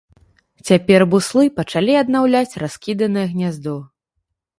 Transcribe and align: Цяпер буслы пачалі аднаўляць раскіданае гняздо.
Цяпер 0.69 1.01
буслы 1.11 1.43
пачалі 1.59 1.93
аднаўляць 2.03 2.57
раскіданае 2.63 3.25
гняздо. 3.35 3.75